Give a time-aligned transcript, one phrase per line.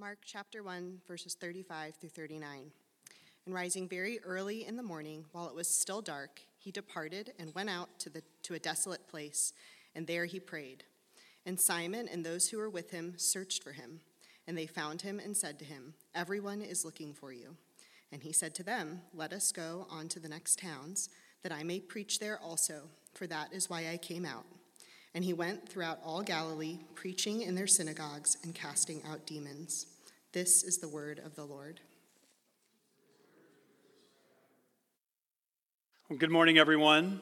[0.00, 2.70] Mark chapter 1, verses 35 through 39.
[3.44, 7.54] And rising very early in the morning, while it was still dark, he departed and
[7.54, 9.52] went out to, the, to a desolate place,
[9.94, 10.84] and there he prayed.
[11.44, 14.00] And Simon and those who were with him searched for him.
[14.46, 17.56] And they found him and said to him, Everyone is looking for you.
[18.10, 21.10] And he said to them, Let us go on to the next towns,
[21.42, 24.46] that I may preach there also, for that is why I came out.
[25.14, 29.86] And he went throughout all Galilee, preaching in their synagogues and casting out demons.
[30.32, 31.80] This is the word of the Lord.
[36.08, 37.20] Well, good morning, everyone.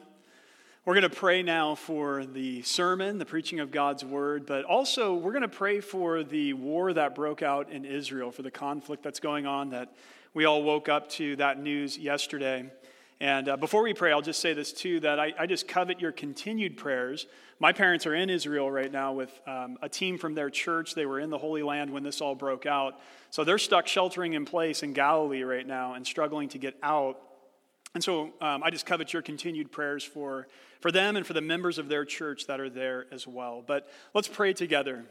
[0.85, 5.15] We're going to pray now for the sermon, the preaching of God's word, but also
[5.15, 9.03] we're going to pray for the war that broke out in Israel, for the conflict
[9.03, 9.93] that's going on that
[10.33, 12.71] we all woke up to that news yesterday.
[13.21, 15.99] And uh, before we pray, I'll just say this too that I, I, just covet
[15.99, 17.27] your continued prayers.
[17.59, 20.95] My parents are in Israel right now with um, a team from their church.
[20.95, 23.01] They were in the Holy Land when this all broke out.
[23.29, 27.19] So they're stuck sheltering in place in Galilee right now and struggling to get out.
[27.93, 30.47] And so um, I just covet your continued prayers for,
[30.79, 33.61] for them and for the members of their church that are there as well.
[33.65, 35.03] But let's pray together.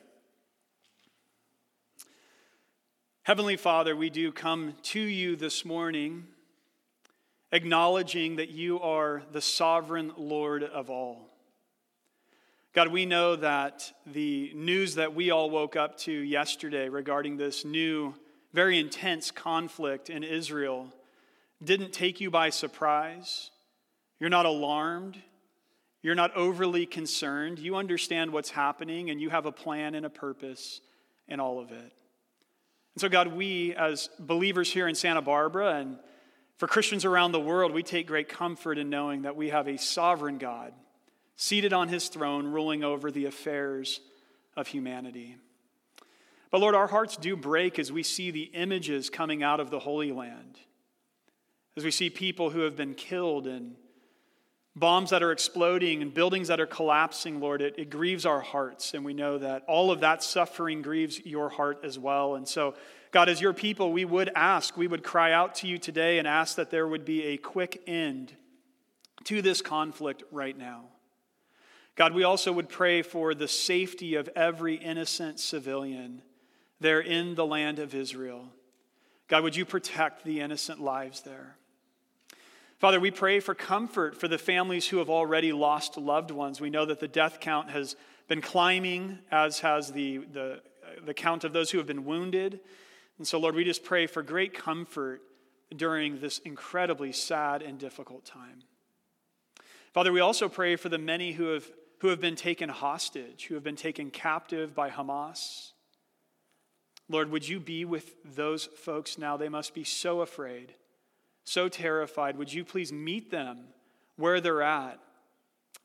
[3.24, 6.24] Heavenly Father, we do come to you this morning
[7.52, 11.28] acknowledging that you are the sovereign Lord of all.
[12.74, 17.64] God, we know that the news that we all woke up to yesterday regarding this
[17.64, 18.14] new,
[18.52, 20.92] very intense conflict in Israel
[21.64, 23.50] didn't take you by surprise.
[24.20, 25.18] You're not alarmed.
[26.02, 27.58] You're not overly concerned.
[27.58, 30.80] You understand what's happening and you have a plan and a purpose
[31.26, 31.92] in all of it.
[32.94, 35.98] And so, God, we as believers here in Santa Barbara and
[36.58, 39.78] for Christians around the world, we take great comfort in knowing that we have a
[39.78, 40.72] sovereign God
[41.36, 44.00] seated on his throne, ruling over the affairs
[44.56, 45.36] of humanity.
[46.50, 49.78] But Lord, our hearts do break as we see the images coming out of the
[49.78, 50.58] Holy Land,
[51.76, 53.76] as we see people who have been killed and
[54.74, 58.94] bombs that are exploding and buildings that are collapsing, Lord, it, it grieves our hearts.
[58.94, 62.34] And we know that all of that suffering grieves your heart as well.
[62.34, 62.74] And so,
[63.10, 66.28] God, as your people, we would ask, we would cry out to you today and
[66.28, 68.34] ask that there would be a quick end
[69.24, 70.84] to this conflict right now.
[71.96, 76.22] God, we also would pray for the safety of every innocent civilian
[76.80, 78.52] there in the land of Israel.
[79.26, 81.56] God, would you protect the innocent lives there?
[82.78, 86.60] Father, we pray for comfort for the families who have already lost loved ones.
[86.60, 87.96] We know that the death count has
[88.28, 90.62] been climbing, as has the, the,
[91.04, 92.60] the count of those who have been wounded.
[93.18, 95.22] And so, Lord, we just pray for great comfort
[95.76, 98.62] during this incredibly sad and difficult time.
[99.92, 101.68] Father, we also pray for the many who have,
[101.98, 105.72] who have been taken hostage, who have been taken captive by Hamas.
[107.08, 109.36] Lord, would you be with those folks now?
[109.36, 110.74] They must be so afraid,
[111.44, 112.36] so terrified.
[112.36, 113.58] Would you please meet them
[114.16, 115.00] where they're at?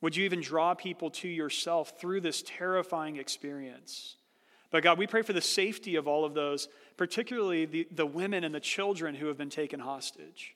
[0.01, 4.17] Would you even draw people to yourself through this terrifying experience?
[4.73, 6.67] But God, we pray for the safety of all of those
[6.97, 10.55] particularly the, the women and the children who have been taken hostage.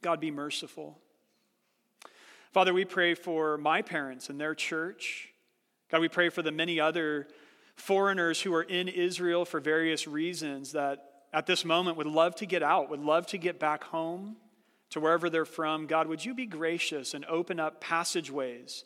[0.00, 0.98] God, be merciful.
[2.52, 5.28] Father, we pray for my parents and their church.
[5.90, 7.28] God, we pray for the many other
[7.74, 12.46] foreigners who are in Israel for various reasons that at this moment would love to
[12.46, 14.36] get out, would love to get back home
[14.88, 15.86] to wherever they're from.
[15.86, 18.84] God, would you be gracious and open up passageways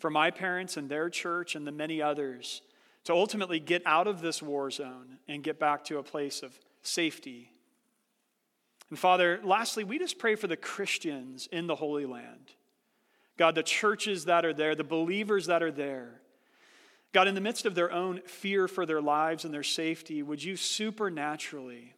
[0.00, 2.60] for my parents and their church and the many others
[3.04, 6.58] to ultimately get out of this war zone and get back to a place of
[6.82, 7.50] safety.
[8.90, 12.52] And Father, lastly, we just pray for the Christians in the Holy Land.
[13.36, 16.20] God, the churches that are there, the believers that are there.
[17.12, 20.42] God, in the midst of their own fear for their lives and their safety, would
[20.42, 21.94] you supernaturally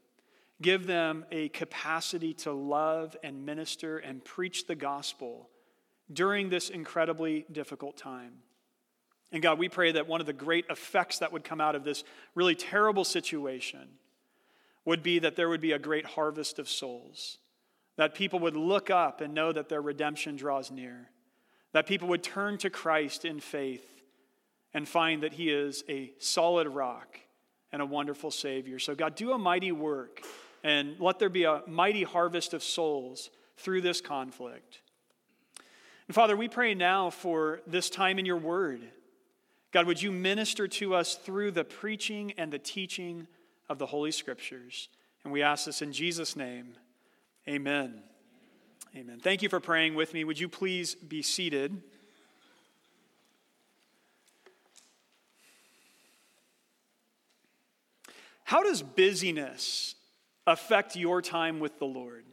[0.62, 5.50] give them a capacity to love and minister and preach the gospel
[6.12, 8.34] during this incredibly difficult time?
[9.34, 11.82] And God, we pray that one of the great effects that would come out of
[11.82, 12.04] this
[12.36, 13.88] really terrible situation
[14.84, 17.38] would be that there would be a great harvest of souls.
[17.96, 21.10] That people would look up and know that their redemption draws near.
[21.72, 23.84] That people would turn to Christ in faith
[24.72, 27.18] and find that He is a solid rock
[27.72, 28.78] and a wonderful Savior.
[28.78, 30.20] So, God, do a mighty work
[30.62, 34.80] and let there be a mighty harvest of souls through this conflict.
[36.06, 38.80] And Father, we pray now for this time in your word.
[39.74, 43.26] God, would you minister to us through the preaching and the teaching
[43.68, 44.88] of the Holy Scriptures?
[45.24, 46.76] And we ask this in Jesus' name.
[47.48, 48.00] Amen.
[48.94, 49.18] Amen.
[49.18, 50.22] Thank you for praying with me.
[50.22, 51.82] Would you please be seated?
[58.44, 59.96] How does busyness
[60.46, 62.24] affect your time with the Lord?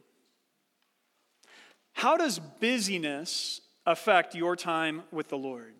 [1.94, 5.74] How does busyness affect your time with the Lord?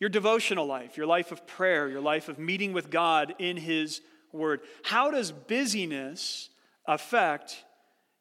[0.00, 4.00] Your devotional life, your life of prayer, your life of meeting with God in His
[4.32, 4.60] Word.
[4.82, 6.50] How does busyness
[6.86, 7.64] affect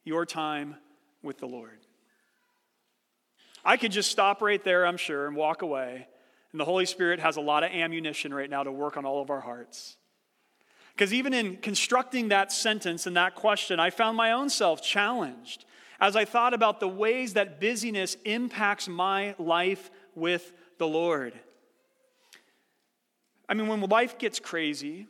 [0.04, 0.76] your time
[1.22, 1.80] with the Lord?
[3.66, 6.08] I could just stop right there, I'm sure, and walk away.
[6.52, 9.22] And the Holy Spirit has a lot of ammunition right now to work on all
[9.22, 9.98] of our hearts.
[10.94, 15.66] Because even in constructing that sentence and that question, I found my own self challenged
[16.00, 21.34] as I thought about the ways that busyness impacts my life with the Lord.
[23.48, 25.08] I mean, when life gets crazy,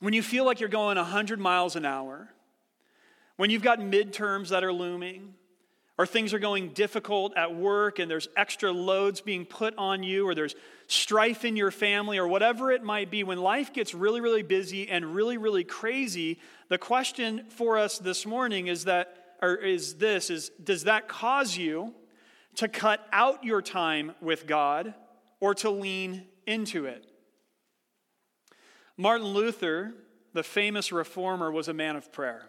[0.00, 2.28] when you feel like you're going 100 miles an hour,
[3.36, 5.34] when you've got midterms that are looming,
[5.98, 10.26] or things are going difficult at work and there's extra loads being put on you,
[10.26, 10.54] or there's
[10.86, 14.88] strife in your family, or whatever it might be, when life gets really, really busy
[14.88, 16.38] and really, really crazy,
[16.68, 21.56] the question for us this morning is that, or is this, is does that cause
[21.56, 21.94] you
[22.56, 24.94] to cut out your time with God
[25.38, 27.09] or to lean into it?
[29.00, 29.94] Martin Luther,
[30.34, 32.42] the famous reformer, was a man of prayer.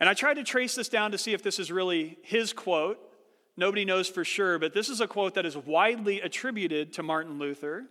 [0.00, 2.98] And I tried to trace this down to see if this is really his quote.
[3.54, 7.38] Nobody knows for sure, but this is a quote that is widely attributed to Martin
[7.38, 7.84] Luther.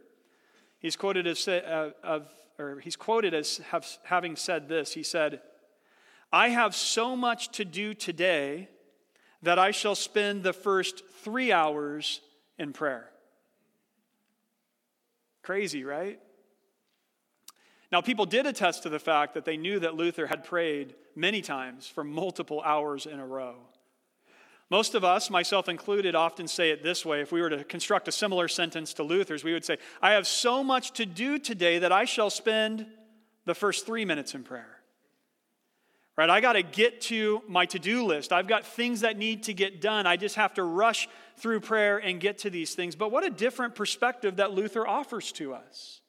[0.80, 2.28] He's quoted as, uh, of,
[2.58, 4.96] or he's quoted as have, having said this.
[4.96, 5.42] He said,
[6.34, 8.68] I have so much to do today
[9.44, 12.20] that I shall spend the first three hours
[12.58, 13.12] in prayer.
[15.44, 16.20] Crazy, right?
[17.92, 21.42] Now, people did attest to the fact that they knew that Luther had prayed many
[21.42, 23.56] times for multiple hours in a row.
[24.70, 27.20] Most of us, myself included, often say it this way.
[27.20, 30.26] If we were to construct a similar sentence to Luther's, we would say, I have
[30.26, 32.86] so much to do today that I shall spend
[33.44, 34.78] the first three minutes in prayer.
[36.16, 36.30] Right?
[36.30, 38.32] I got to get to my to do list.
[38.32, 40.08] I've got things that need to get done.
[40.08, 42.96] I just have to rush through prayer and get to these things.
[42.96, 46.01] But what a different perspective that Luther offers to us.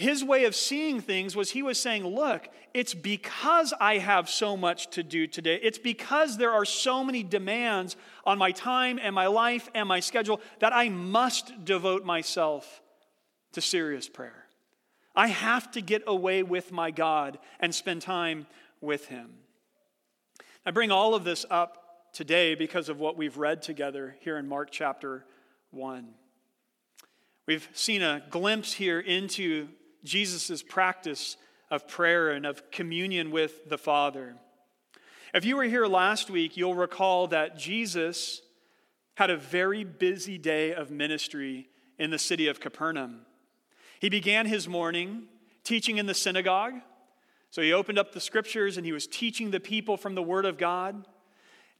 [0.00, 4.56] His way of seeing things was he was saying, Look, it's because I have so
[4.56, 5.60] much to do today.
[5.62, 10.00] It's because there are so many demands on my time and my life and my
[10.00, 12.80] schedule that I must devote myself
[13.52, 14.46] to serious prayer.
[15.14, 18.46] I have to get away with my God and spend time
[18.80, 19.28] with Him.
[20.64, 24.48] I bring all of this up today because of what we've read together here in
[24.48, 25.26] Mark chapter
[25.72, 26.08] 1.
[27.46, 29.68] We've seen a glimpse here into
[30.04, 31.36] Jesus' practice
[31.70, 34.36] of prayer and of communion with the Father.
[35.32, 38.42] If you were here last week, you'll recall that Jesus
[39.14, 41.68] had a very busy day of ministry
[41.98, 43.20] in the city of Capernaum.
[44.00, 45.24] He began his morning
[45.62, 46.74] teaching in the synagogue.
[47.50, 50.46] So he opened up the scriptures and he was teaching the people from the Word
[50.46, 51.06] of God.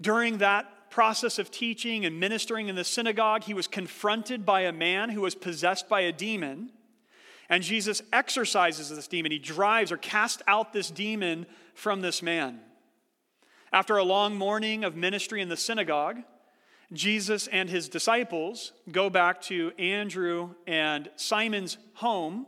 [0.00, 4.72] During that process of teaching and ministering in the synagogue, he was confronted by a
[4.72, 6.70] man who was possessed by a demon.
[7.50, 9.32] And Jesus exorcises this demon.
[9.32, 12.60] He drives or casts out this demon from this man.
[13.72, 16.18] After a long morning of ministry in the synagogue,
[16.92, 22.46] Jesus and his disciples go back to Andrew and Simon's home,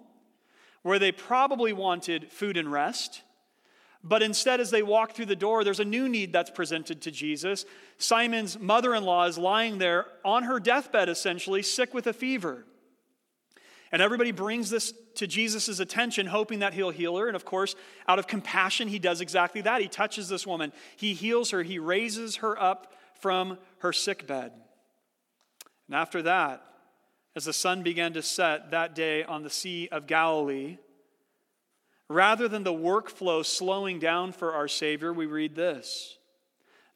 [0.82, 3.22] where they probably wanted food and rest.
[4.04, 7.12] But instead, as they walk through the door, there's a new need that's presented to
[7.12, 7.64] Jesus.
[7.98, 12.64] Simon's mother in law is lying there on her deathbed, essentially, sick with a fever.
[13.92, 17.26] And everybody brings this to Jesus' attention, hoping that he'll heal her.
[17.26, 17.74] And of course,
[18.08, 19.82] out of compassion, he does exactly that.
[19.82, 24.52] He touches this woman, he heals her, he raises her up from her sick bed.
[25.86, 26.64] And after that,
[27.36, 30.78] as the sun began to set that day on the Sea of Galilee,
[32.08, 36.18] rather than the workflow slowing down for our Savior, we read this.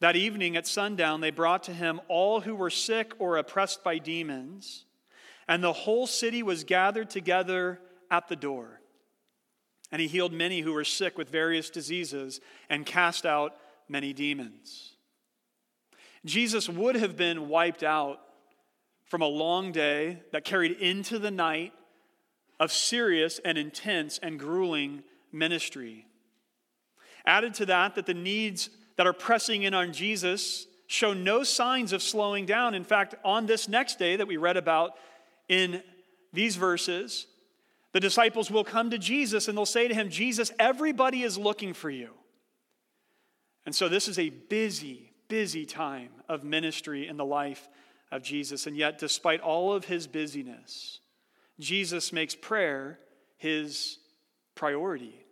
[0.01, 3.99] That evening at sundown, they brought to him all who were sick or oppressed by
[3.99, 4.87] demons
[5.49, 8.81] and the whole city was gathered together at the door.
[9.93, 13.55] And he healed many who were sick with various diseases and cast out
[13.89, 14.95] many demons.
[16.25, 18.21] Jesus would have been wiped out
[19.05, 21.73] from a long day that carried into the night
[22.59, 26.07] of serious and intense and grueling ministry.
[27.25, 31.93] Added to that, that the needs that are pressing in on Jesus show no signs
[31.93, 32.75] of slowing down.
[32.75, 34.93] In fact, on this next day that we read about
[35.49, 35.83] in
[36.33, 37.27] these verses,
[37.93, 41.73] the disciples will come to Jesus and they'll say to him, Jesus, everybody is looking
[41.73, 42.11] for you.
[43.65, 47.69] And so this is a busy, busy time of ministry in the life
[48.13, 48.67] of Jesus.
[48.67, 51.01] And yet, despite all of his busyness,
[51.59, 52.99] Jesus makes prayer
[53.37, 53.99] his
[54.55, 55.25] priority.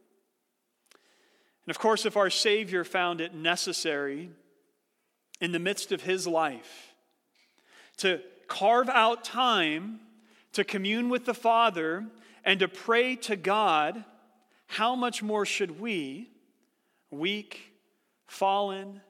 [1.66, 4.30] And of course, if our Savior found it necessary
[5.40, 6.94] in the midst of his life
[7.99, 10.00] to carve out time
[10.54, 12.06] to commune with the Father
[12.44, 14.04] and to pray to God,
[14.66, 16.30] how much more should we,
[17.11, 17.73] weak,
[18.26, 19.00] fallen,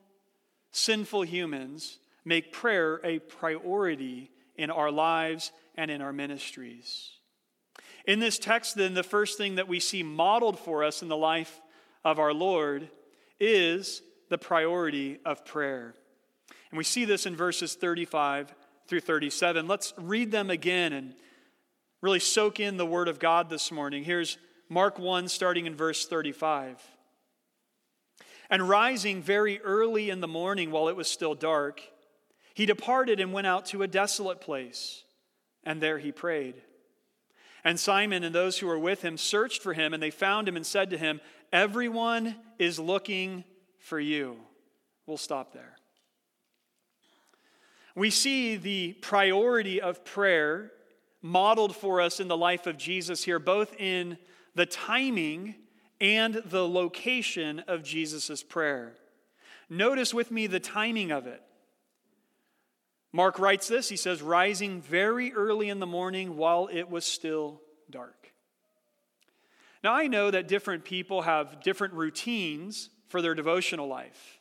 [0.73, 7.11] sinful humans, make prayer a priority in our lives and in our ministries?
[8.07, 11.17] In this text, then, the first thing that we see modeled for us in the
[11.17, 11.61] life
[12.05, 12.89] of our Lord
[13.41, 15.95] is the priority of prayer.
[16.71, 18.55] And we see this in verses 35
[18.87, 19.67] through 37.
[19.67, 21.15] Let's read them again and
[22.05, 24.05] really soak in the Word of God this morning.
[24.05, 24.37] Here's
[24.69, 26.79] Mark 1, starting in verse 35.
[28.51, 31.81] And rising very early in the morning while it was still dark,
[32.53, 35.03] he departed and went out to a desolate place,
[35.65, 36.57] and there he prayed.
[37.65, 40.57] And Simon and those who were with him searched for him, and they found him
[40.57, 41.23] and said to him,
[41.55, 43.45] Everyone is looking
[43.79, 44.37] for you.
[45.07, 45.77] We'll stop there.
[47.97, 50.71] We see the priority of prayer
[51.25, 54.19] modeled for us in the life of Jesus here, both in
[54.55, 55.55] the timing
[55.99, 58.93] and the location of Jesus' prayer.
[59.71, 61.43] Notice with me the timing of it.
[63.11, 67.63] Mark writes this he says, rising very early in the morning while it was still
[67.91, 68.33] dark.
[69.83, 74.41] Now, I know that different people have different routines for their devotional life.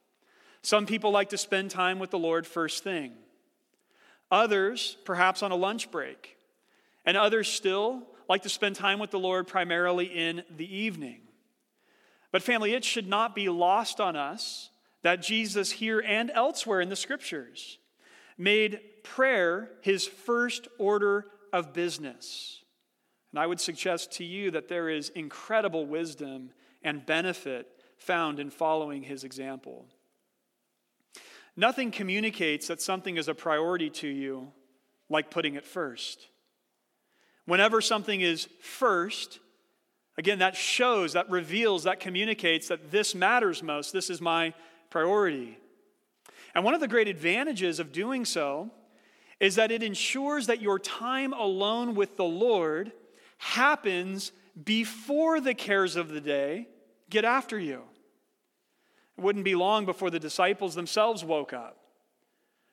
[0.63, 3.13] Some people like to spend time with the Lord first thing,
[4.29, 6.35] others, perhaps on a lunch break,
[7.05, 11.21] and others still like to spend time with the Lord primarily in the evening.
[12.31, 14.69] But, family, it should not be lost on us
[15.03, 17.77] that Jesus, here and elsewhere in the scriptures,
[18.37, 22.63] made prayer his first order of business.
[23.31, 26.51] And I would suggest to you that there is incredible wisdom
[26.83, 27.67] and benefit
[27.97, 29.85] found in following his example.
[31.55, 34.51] Nothing communicates that something is a priority to you
[35.09, 36.27] like putting it first.
[37.45, 39.39] Whenever something is first,
[40.17, 43.91] again, that shows, that reveals, that communicates that this matters most.
[43.91, 44.53] This is my
[44.89, 45.57] priority.
[46.55, 48.71] And one of the great advantages of doing so
[49.39, 52.91] is that it ensures that your time alone with the Lord
[53.39, 54.31] happens
[54.63, 56.67] before the cares of the day
[57.09, 57.81] get after you.
[59.17, 61.77] It wouldn't be long before the disciples themselves woke up,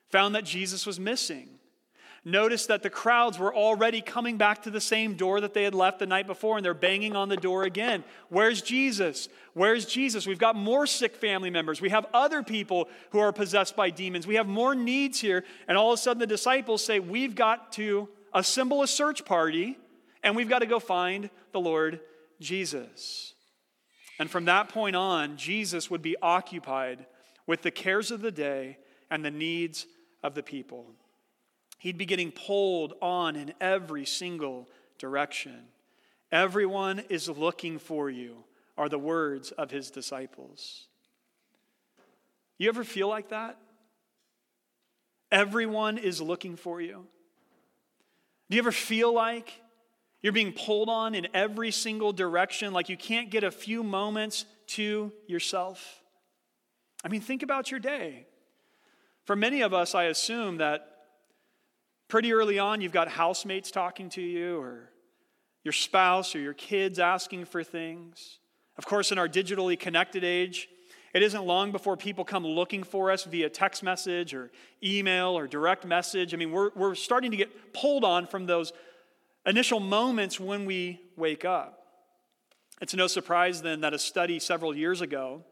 [0.09, 1.49] found that Jesus was missing.
[2.23, 5.73] Noticed that the crowds were already coming back to the same door that they had
[5.73, 8.03] left the night before, and they're banging on the door again.
[8.29, 9.27] Where's Jesus?
[9.53, 10.27] Where's Jesus?
[10.27, 11.81] We've got more sick family members.
[11.81, 14.27] We have other people who are possessed by demons.
[14.27, 15.43] We have more needs here.
[15.67, 19.77] And all of a sudden, the disciples say, We've got to assemble a search party
[20.23, 21.99] and we've got to go find the Lord
[22.39, 23.33] Jesus.
[24.19, 27.05] And from that point on, Jesus would be occupied
[27.47, 28.77] with the cares of the day
[29.09, 29.87] and the needs
[30.23, 30.85] of the people.
[31.81, 34.69] He'd be getting pulled on in every single
[34.99, 35.63] direction.
[36.31, 38.43] Everyone is looking for you,
[38.77, 40.85] are the words of his disciples.
[42.59, 43.57] You ever feel like that?
[45.31, 47.07] Everyone is looking for you.
[48.51, 49.51] Do you ever feel like
[50.21, 54.45] you're being pulled on in every single direction, like you can't get a few moments
[54.67, 56.03] to yourself.
[57.03, 58.27] I mean, think about your day.
[59.25, 60.90] For many of us, I assume that
[62.11, 64.89] pretty early on you've got housemates talking to you, or
[65.63, 68.39] your spouse, or your kids asking for things.
[68.77, 70.67] Of course, in our digitally connected age,
[71.13, 74.51] it isn't long before people come looking for us via text message or
[74.83, 76.33] email or direct message.
[76.33, 78.73] I mean, we're, we're starting to get pulled on from those
[79.45, 81.85] initial moments when we wake up.
[82.81, 85.45] It's no surprise then that a study several years ago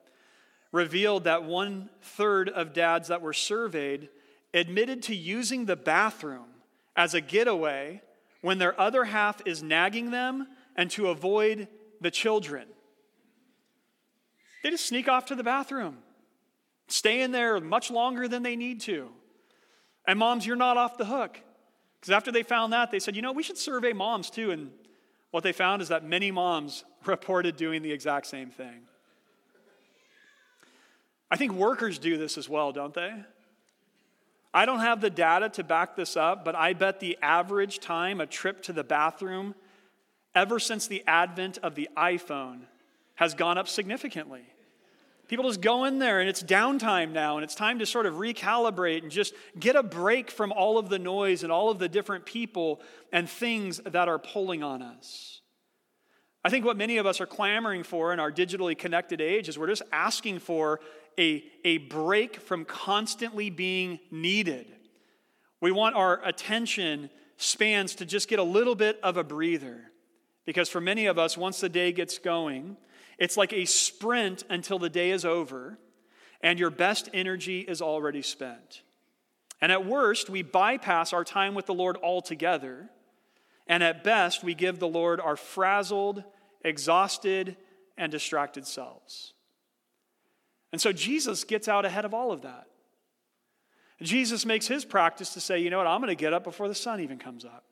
[0.74, 4.10] revealed that one third of dads that were surveyed
[4.54, 6.48] admitted to using the bathroom
[6.96, 8.02] as a getaway
[8.42, 11.68] when their other half is nagging them and to avoid
[12.02, 12.66] the children.
[14.64, 16.00] They just sneak off to the bathroom,
[16.88, 19.10] stay in there much longer than they need to.
[20.08, 21.40] And moms, you're not off the hook.
[22.00, 24.52] Because after they found that, they said, you know, we should survey moms too.
[24.52, 24.72] And
[25.32, 28.82] what they found is that many moms reported doing the exact same thing.
[31.32, 33.14] I think workers do this as well, don't they?
[34.54, 38.20] I don't have the data to back this up, but I bet the average time
[38.20, 39.54] a trip to the bathroom
[40.34, 42.62] ever since the advent of the iPhone
[43.16, 44.42] has gone up significantly.
[45.28, 48.16] People just go in there and it's downtime now and it's time to sort of
[48.16, 51.88] recalibrate and just get a break from all of the noise and all of the
[51.88, 55.42] different people and things that are pulling on us.
[56.44, 59.60] I think what many of us are clamoring for in our digitally connected age is
[59.60, 60.80] we're just asking for
[61.20, 64.66] a, a break from constantly being needed.
[65.62, 69.92] We want our attention spans to just get a little bit of a breather.
[70.46, 72.78] Because for many of us, once the day gets going,
[73.18, 75.78] it's like a sprint until the day is over
[76.42, 78.82] and your best energy is already spent.
[79.62, 82.90] And at worst, we bypass our time with the Lord altogether.
[83.68, 86.24] And at best, we give the Lord our frazzled,
[86.64, 87.58] exhausted,
[87.98, 89.34] and distracted selves.
[90.72, 92.68] And so Jesus gets out ahead of all of that.
[94.02, 96.68] Jesus makes his practice to say, you know what, I'm going to get up before
[96.68, 97.66] the sun even comes up.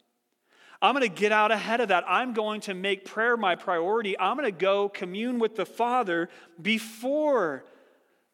[0.81, 2.03] I'm going to get out ahead of that.
[2.07, 4.19] I'm going to make prayer my priority.
[4.19, 6.29] I'm going to go commune with the Father
[6.61, 7.63] before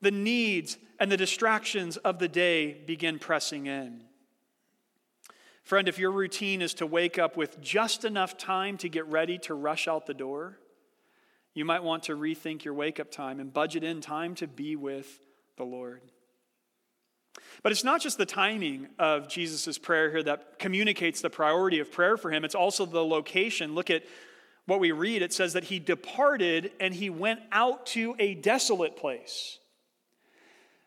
[0.01, 4.01] the needs and the distractions of the day begin pressing in.
[5.63, 9.37] Friend, if your routine is to wake up with just enough time to get ready
[9.39, 10.57] to rush out the door,
[11.53, 14.75] you might want to rethink your wake up time and budget in time to be
[14.75, 15.19] with
[15.57, 16.01] the Lord.
[17.61, 21.91] But it's not just the timing of Jesus' prayer here that communicates the priority of
[21.91, 23.75] prayer for him, it's also the location.
[23.75, 24.03] Look at
[24.65, 25.21] what we read.
[25.21, 29.59] It says that he departed and he went out to a desolate place.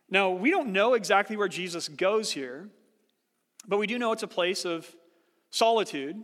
[0.08, 2.68] Now, we don't know exactly where Jesus goes here,
[3.66, 4.88] but we do know it's a place of
[5.50, 6.22] solitude.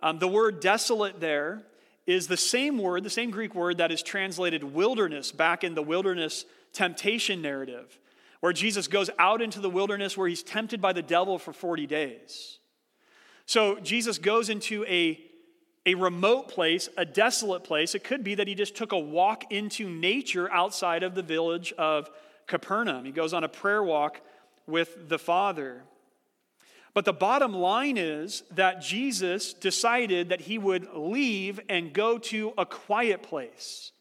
[0.00, 1.62] Um, the word desolate there
[2.08, 5.82] is the same word, the same Greek word that is translated wilderness back in the
[5.82, 7.98] wilderness temptation narrative,
[8.40, 11.86] where Jesus goes out into the wilderness where he's tempted by the devil for 40
[11.86, 12.60] days.
[13.44, 15.20] So Jesus goes into a,
[15.84, 17.94] a remote place, a desolate place.
[17.94, 21.74] It could be that he just took a walk into nature outside of the village
[21.76, 22.08] of
[22.46, 23.04] Capernaum.
[23.04, 24.22] He goes on a prayer walk
[24.66, 25.82] with the Father.
[26.94, 32.52] But the bottom line is that Jesus decided that he would leave and go to
[32.56, 33.92] a quiet place.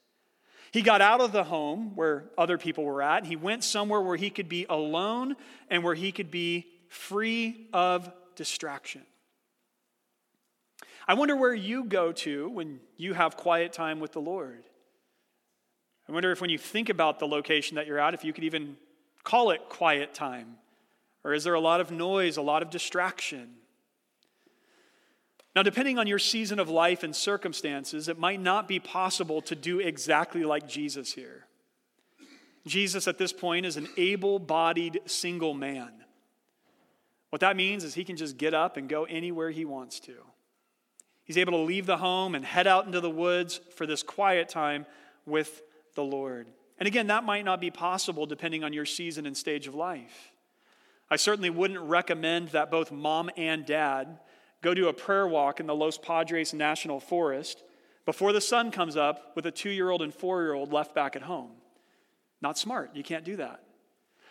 [0.71, 3.25] He got out of the home where other people were at.
[3.25, 5.35] He went somewhere where he could be alone
[5.69, 9.01] and where he could be free of distraction.
[11.07, 14.63] I wonder where you go to when you have quiet time with the Lord.
[16.07, 18.43] I wonder if when you think about the location that you're at, if you could
[18.43, 18.77] even
[19.23, 20.57] call it quiet time
[21.27, 23.49] or is there a lot of noise, a lot of distraction?
[25.53, 29.53] Now, depending on your season of life and circumstances, it might not be possible to
[29.53, 31.45] do exactly like Jesus here.
[32.65, 35.91] Jesus, at this point, is an able bodied single man.
[37.29, 40.13] What that means is he can just get up and go anywhere he wants to.
[41.25, 44.47] He's able to leave the home and head out into the woods for this quiet
[44.47, 44.85] time
[45.25, 45.61] with
[45.93, 46.47] the Lord.
[46.79, 50.31] And again, that might not be possible depending on your season and stage of life.
[51.09, 54.19] I certainly wouldn't recommend that both mom and dad
[54.61, 57.63] go do a prayer walk in the Los Padres National Forest
[58.05, 60.93] before the sun comes up with a two year old and four year old left
[60.93, 61.51] back at home.
[62.41, 62.95] Not smart.
[62.95, 63.63] You can't do that.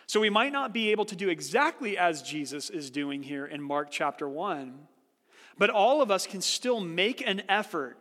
[0.05, 3.61] So we might not be able to do exactly as Jesus is doing here in
[3.61, 4.87] Mark chapter 1,
[5.57, 7.97] but all of us can still make an effort.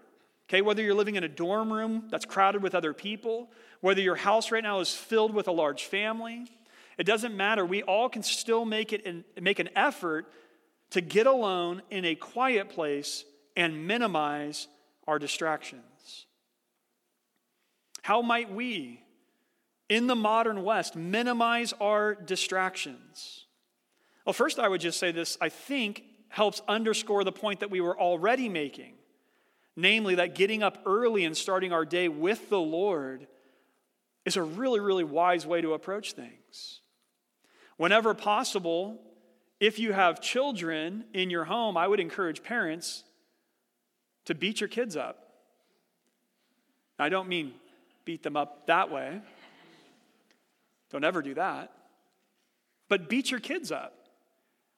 [0.49, 4.15] Okay, whether you're living in a dorm room that's crowded with other people, whether your
[4.15, 6.47] house right now is filled with a large family,
[6.99, 7.65] it doesn't matter.
[7.65, 10.27] We all can still make it and make an effort
[10.91, 13.25] to get alone in a quiet place
[13.57, 14.69] and minimize
[15.07, 16.27] our distractions.
[18.03, 19.03] How might we,
[19.89, 23.47] in the modern West, minimize our distractions?
[24.25, 27.81] Well, first, I would just say this I think helps underscore the point that we
[27.81, 28.95] were already making
[29.77, 33.27] namely, that getting up early and starting our day with the Lord
[34.25, 36.81] is a really, really wise way to approach things.
[37.77, 39.01] Whenever possible,
[39.61, 43.05] if you have children in your home, I would encourage parents
[44.25, 45.23] to beat your kids up.
[46.99, 47.53] I don't mean
[48.05, 49.21] beat them up that way.
[50.91, 51.73] Don't ever do that.
[52.89, 53.95] But beat your kids up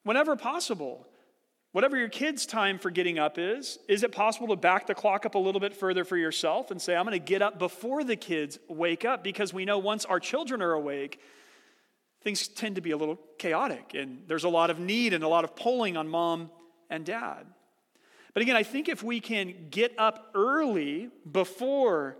[0.03, 1.05] whenever possible.
[1.71, 5.27] Whatever your kids' time for getting up is, is it possible to back the clock
[5.27, 8.03] up a little bit further for yourself and say, I'm going to get up before
[8.03, 9.23] the kids wake up?
[9.23, 11.21] Because we know once our children are awake,
[12.21, 15.27] things tend to be a little chaotic and there's a lot of need and a
[15.27, 16.49] lot of pulling on mom
[16.89, 17.45] and dad.
[18.33, 22.17] But again, I think if we can get up early before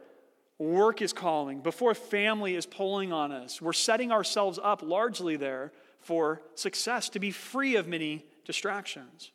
[0.58, 5.72] work is calling, before family is pulling on us, we're setting ourselves up largely there
[6.00, 9.32] for success, to be free of many distractions.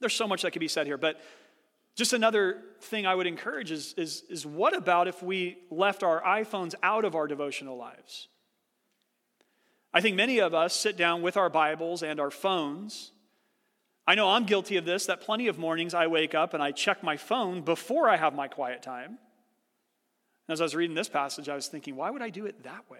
[0.00, 1.20] There's so much that could be said here, but
[1.94, 6.22] just another thing I would encourage is, is, is what about if we left our
[6.22, 8.28] iPhones out of our devotional lives?
[9.94, 13.12] I think many of us sit down with our Bibles and our phones,
[14.06, 16.72] I know I'm guilty of this, that plenty of mornings I wake up and I
[16.72, 19.18] check my phone before I have my quiet time.
[20.48, 22.64] And As I was reading this passage, I was thinking, why would I do it
[22.64, 22.98] that way?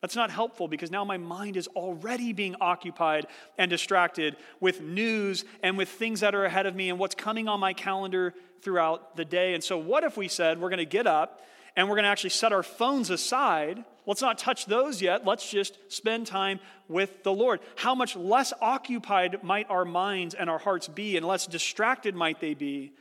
[0.00, 5.44] That's not helpful because now my mind is already being occupied and distracted with news
[5.62, 9.16] and with things that are ahead of me and what's coming on my calendar throughout
[9.16, 9.54] the day.
[9.54, 11.40] And so, what if we said we're going to get up
[11.76, 13.84] and we're going to actually set our phones aside?
[14.06, 15.24] Let's not touch those yet.
[15.24, 17.60] Let's just spend time with the Lord.
[17.76, 22.40] How much less occupied might our minds and our hearts be, and less distracted might
[22.40, 22.92] they be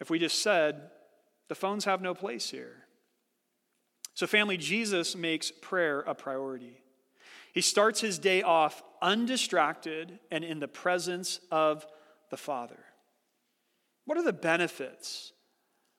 [0.00, 0.90] if we just said,
[1.48, 2.84] the phones have no place here?
[4.14, 6.80] So, family, Jesus makes prayer a priority.
[7.52, 11.86] He starts his day off undistracted and in the presence of
[12.30, 12.78] the Father.
[14.04, 15.32] What are the benefits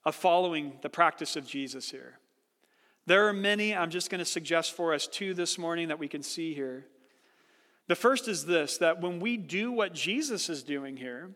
[0.06, 2.20] of following the practice of Jesus here?
[3.06, 3.76] There are many.
[3.76, 6.86] I'm just going to suggest for us two this morning that we can see here.
[7.88, 11.32] The first is this that when we do what Jesus is doing here,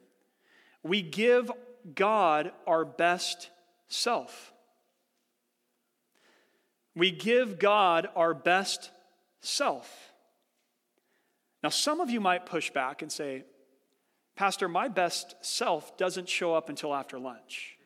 [0.84, 1.52] we give
[1.96, 3.50] God our best
[3.88, 4.54] self.
[6.96, 8.92] We give God our best
[9.42, 10.14] self.
[11.64, 13.46] Now, some of you might push back and say,
[14.36, 17.78] Pastor, my best self doesn't show up until after lunch.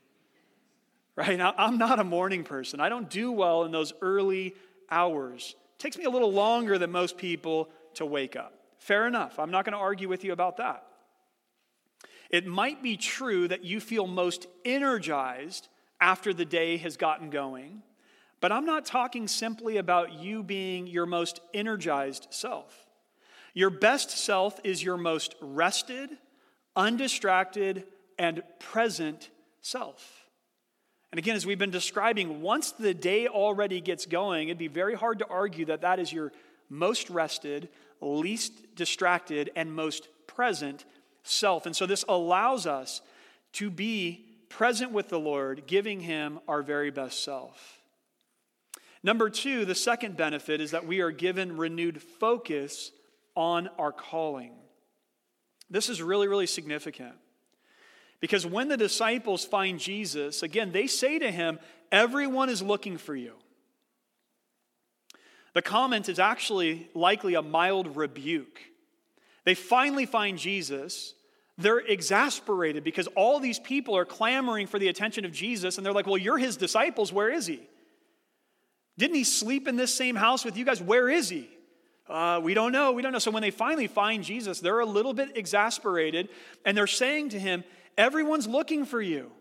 [1.18, 1.38] Right?
[1.38, 2.80] Now, I'm not a morning person.
[2.80, 4.54] I don't do well in those early
[4.90, 5.56] hours.
[5.76, 8.54] It takes me a little longer than most people to wake up.
[8.78, 9.40] Fair enough.
[9.40, 10.84] I'm not going to argue with you about that.
[12.30, 17.82] It might be true that you feel most energized after the day has gotten going,
[18.40, 22.86] but I'm not talking simply about you being your most energized self.
[23.56, 26.12] Your best self is your most rested,
[26.76, 27.86] undistracted,
[28.20, 30.17] and present self.
[31.12, 34.96] And again, as we've been describing, once the day already gets going, it'd be very
[34.96, 36.32] hard to argue that that is your
[36.70, 37.70] most rested,
[38.02, 40.84] least distracted, and most present
[41.24, 41.66] self.
[41.66, 43.02] And so this allows us
[43.54, 47.82] to be present with the Lord, giving Him our very best self.
[49.04, 52.92] Number two, the second benefit is that we are given renewed focus
[53.36, 54.52] on our calling.
[55.70, 57.14] This is really, really significant.
[58.20, 61.60] Because when the disciples find Jesus, again, they say to him,
[61.92, 63.34] Everyone is looking for you.
[65.54, 68.60] The comment is actually likely a mild rebuke.
[69.46, 71.14] They finally find Jesus.
[71.58, 75.94] They're exasperated because all these people are clamoring for the attention of Jesus, and they're
[75.94, 77.14] like, Well, you're his disciples.
[77.14, 77.62] Where is he?
[78.98, 80.82] Didn't he sleep in this same house with you guys?
[80.82, 81.48] Where is he?
[82.10, 82.94] Uh, we don't know.
[82.94, 83.20] We don't know.
[83.20, 86.30] So when they finally find Jesus, they're a little bit exasperated
[86.66, 87.64] and they're saying to him,
[87.98, 89.32] Everyone's looking for you.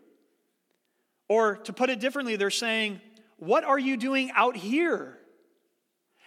[1.29, 3.01] Or to put it differently, they're saying,
[3.37, 5.17] What are you doing out here?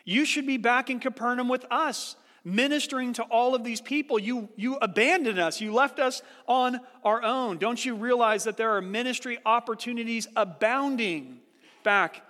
[0.04, 4.18] You should be back in Capernaum with us, ministering to all of these people.
[4.18, 7.58] You, you abandoned us, you left us on our own.
[7.58, 11.40] Don't you realize that there are ministry opportunities abounding
[11.82, 12.22] back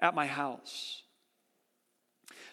[0.00, 1.02] at my house.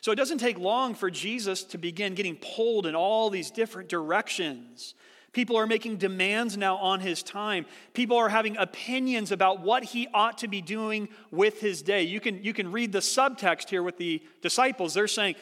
[0.02, 3.90] So it doesn't take long for Jesus to begin getting pulled in all these different
[3.90, 4.94] directions.
[5.40, 7.66] People are making demands now on his time.
[7.94, 12.04] People are having opinions about what he ought to be doing with his day.
[12.04, 14.94] You can, you can read the subtext here with the disciples.
[14.94, 15.36] They're saying,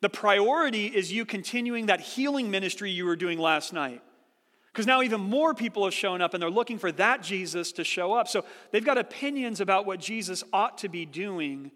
[0.00, 4.00] the priority is you continuing that healing ministry you were doing last night.
[4.72, 7.82] Because now even more people have shown up and they're looking for that Jesus to
[7.82, 8.28] show up.
[8.28, 11.72] So they've got opinions about what Jesus ought to be doing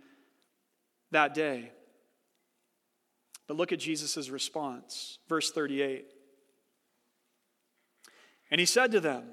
[1.11, 1.73] that day.
[3.49, 5.19] But look at Jesus' response.
[5.29, 6.13] Verse 38.
[8.51, 9.25] And he said to them,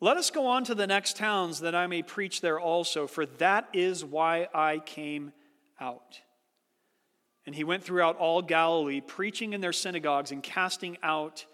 [0.00, 3.26] Let us go on to the next towns that I may preach there also, for
[3.26, 5.32] that is why I came
[5.80, 6.20] out.
[7.46, 11.44] And he went throughout all Galilee, preaching in their synagogues and casting out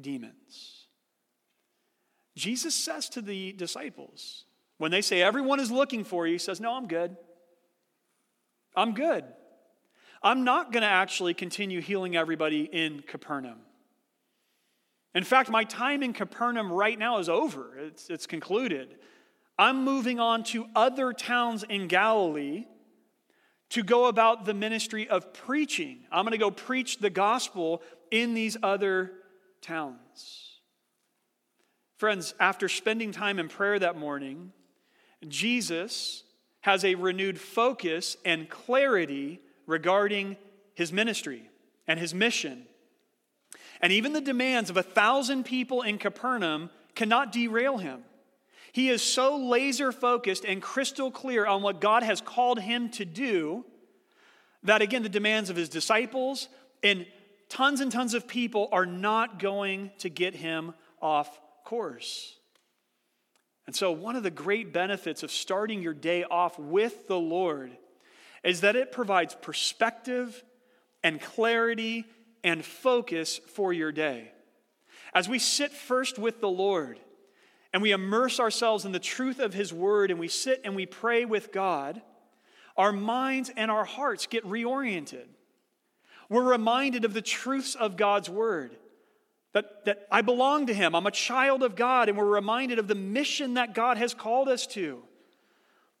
[0.00, 0.86] demons.
[2.36, 4.44] Jesus says to the disciples,
[4.78, 7.16] when they say, Everyone is looking for you, he says, No, I'm good.
[8.76, 9.24] I'm good.
[10.22, 13.58] I'm not going to actually continue healing everybody in Capernaum.
[15.14, 18.96] In fact, my time in Capernaum right now is over, it's, it's concluded.
[19.56, 22.64] I'm moving on to other towns in Galilee
[23.70, 26.00] to go about the ministry of preaching.
[26.10, 29.12] I'm going to go preach the gospel in these other
[29.62, 30.58] towns.
[31.96, 34.52] Friends, after spending time in prayer that morning,
[35.28, 36.24] Jesus
[36.60, 40.36] has a renewed focus and clarity regarding
[40.74, 41.48] his ministry
[41.86, 42.66] and his mission.
[43.84, 48.02] And even the demands of a thousand people in Capernaum cannot derail him.
[48.72, 53.04] He is so laser focused and crystal clear on what God has called him to
[53.04, 53.66] do
[54.62, 56.48] that, again, the demands of his disciples
[56.82, 57.04] and
[57.50, 62.38] tons and tons of people are not going to get him off course.
[63.66, 67.76] And so, one of the great benefits of starting your day off with the Lord
[68.42, 70.42] is that it provides perspective
[71.02, 72.06] and clarity
[72.44, 74.30] and focus for your day.
[75.14, 77.00] As we sit first with the Lord
[77.72, 80.86] and we immerse ourselves in the truth of His Word and we sit and we
[80.86, 82.00] pray with God,
[82.76, 85.26] our minds and our hearts get reoriented.
[86.28, 88.76] We're reminded of the truths of God's Word.
[89.52, 90.96] That, that I belong to Him.
[90.96, 94.48] I'm a child of God, and we're reminded of the mission that God has called
[94.48, 95.00] us to.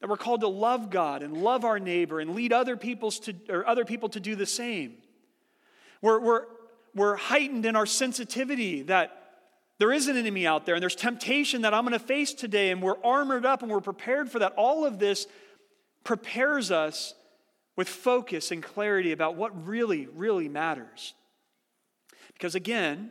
[0.00, 3.34] That we're called to love God and love our neighbor and lead other, people's to,
[3.48, 4.96] or other people to do the same.
[6.04, 6.42] We're, we're,
[6.94, 9.22] we're heightened in our sensitivity that
[9.78, 12.72] there is an enemy out there and there's temptation that I'm going to face today,
[12.72, 14.52] and we're armored up and we're prepared for that.
[14.58, 15.26] All of this
[16.04, 17.14] prepares us
[17.74, 21.14] with focus and clarity about what really, really matters.
[22.34, 23.10] Because again,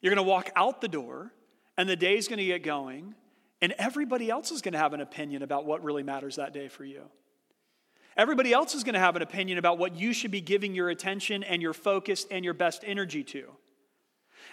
[0.00, 1.32] you're going to walk out the door
[1.76, 3.16] and the day's going to get going,
[3.60, 6.68] and everybody else is going to have an opinion about what really matters that day
[6.68, 7.02] for you.
[8.16, 10.88] Everybody else is going to have an opinion about what you should be giving your
[10.88, 13.44] attention and your focus and your best energy to.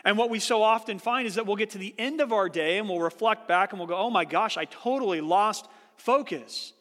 [0.04, 2.50] And what we so often find is that we'll get to the end of our
[2.50, 6.74] day and we'll reflect back and we'll go, oh my gosh, I totally lost focus.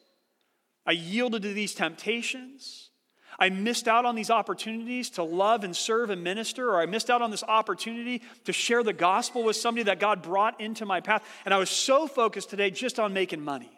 [0.87, 2.89] I yielded to these temptations.
[3.37, 7.09] I missed out on these opportunities to love and serve and minister, or I missed
[7.09, 10.99] out on this opportunity to share the gospel with somebody that God brought into my
[10.99, 11.23] path.
[11.45, 13.71] And I was so focused today just on making money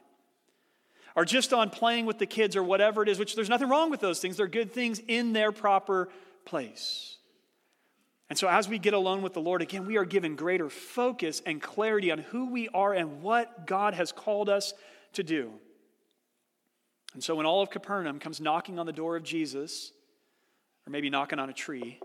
[1.16, 3.90] or just on playing with the kids or whatever it is, which there's nothing wrong
[3.90, 4.38] with those things.
[4.38, 6.10] They're good things in their proper
[6.46, 7.18] place.
[8.30, 11.42] And so, as we get alone with the Lord, again, we are given greater focus
[11.46, 14.74] and clarity on who we are and what God has called us
[15.14, 15.52] to do.
[17.14, 19.92] And so when all of Capernaum comes knocking on the door of Jesus,
[20.86, 22.00] or maybe knocking on a tree,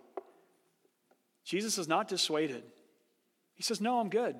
[1.44, 2.62] Jesus is not dissuaded.
[3.54, 4.36] He says, No, I'm good.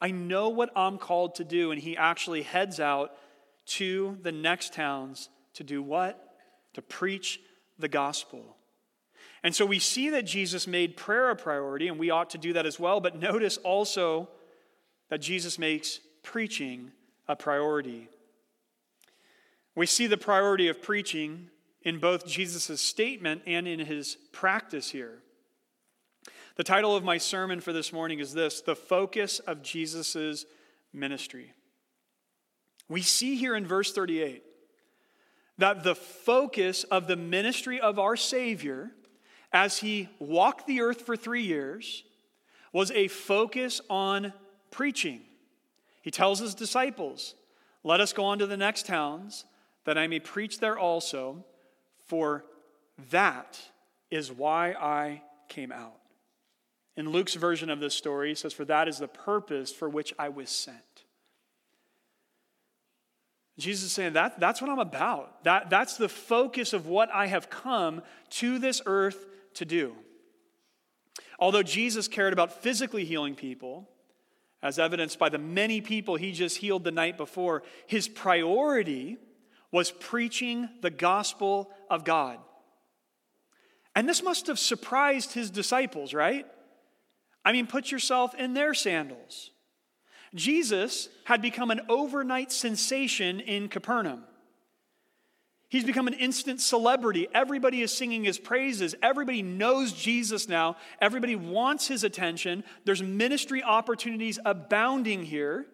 [0.00, 1.70] I know what I'm called to do.
[1.70, 3.12] And he actually heads out
[3.66, 6.36] to the next towns to do what?
[6.74, 7.40] To preach
[7.78, 8.56] the gospel.
[9.42, 12.52] And so we see that Jesus made prayer a priority, and we ought to do
[12.52, 13.00] that as well.
[13.00, 14.28] But notice also
[15.08, 16.92] that Jesus makes preaching
[17.28, 18.08] a priority.
[19.74, 21.48] We see the priority of preaching
[21.82, 25.18] in both Jesus' statement and in his practice here.
[26.56, 30.44] The title of my sermon for this morning is this The Focus of Jesus'
[30.92, 31.52] Ministry.
[32.92, 34.42] We see here in verse 38
[35.56, 38.90] that the focus of the ministry of our Savior
[39.50, 42.04] as he walked the earth for three years
[42.70, 44.34] was a focus on
[44.70, 45.22] preaching.
[46.02, 47.34] He tells his disciples,
[47.82, 49.46] Let us go on to the next towns
[49.86, 51.46] that I may preach there also,
[52.08, 52.44] for
[53.10, 53.58] that
[54.10, 55.96] is why I came out.
[56.98, 60.12] In Luke's version of this story, he says, For that is the purpose for which
[60.18, 60.91] I was sent.
[63.58, 65.44] Jesus is saying that, that's what I'm about.
[65.44, 69.94] That, that's the focus of what I have come to this earth to do.
[71.38, 73.88] Although Jesus cared about physically healing people,
[74.62, 79.18] as evidenced by the many people he just healed the night before, his priority
[79.70, 82.38] was preaching the gospel of God.
[83.94, 86.46] And this must have surprised his disciples, right?
[87.44, 89.50] I mean, put yourself in their sandals.
[90.34, 94.24] Jesus had become an overnight sensation in Capernaum.
[95.68, 97.28] He's become an instant celebrity.
[97.32, 98.94] Everybody is singing his praises.
[99.02, 100.76] Everybody knows Jesus now.
[101.00, 102.62] Everybody wants his attention.
[102.84, 105.66] There's ministry opportunities abounding here.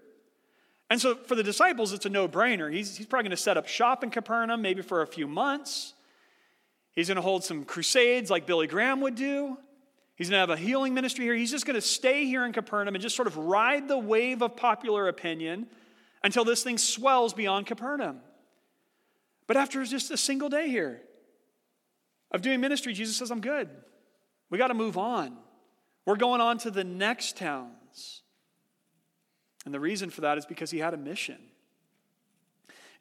[0.88, 2.72] And so for the disciples, it's a no brainer.
[2.72, 5.94] He's, he's probably going to set up shop in Capernaum, maybe for a few months.
[6.92, 9.58] He's going to hold some crusades like Billy Graham would do.
[10.18, 11.34] He's going to have a healing ministry here.
[11.34, 14.42] He's just going to stay here in Capernaum and just sort of ride the wave
[14.42, 15.68] of popular opinion
[16.24, 18.20] until this thing swells beyond Capernaum.
[19.46, 21.00] But after just a single day here
[22.32, 23.68] of doing ministry, Jesus says, I'm good.
[24.50, 25.36] We got to move on.
[26.04, 28.22] We're going on to the next towns.
[29.64, 31.38] And the reason for that is because he had a mission.